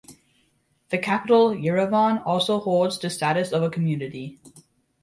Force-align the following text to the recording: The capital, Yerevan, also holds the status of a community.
The 0.89 0.97
capital, 0.97 1.51
Yerevan, 1.51 2.25
also 2.25 2.57
holds 2.59 2.97
the 2.97 3.11
status 3.11 3.51
of 3.51 3.61
a 3.61 3.69
community. 3.69 4.39